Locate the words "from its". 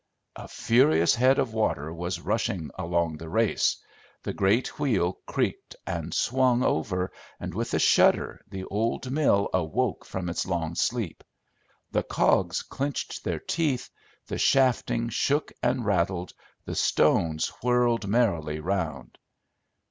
10.03-10.47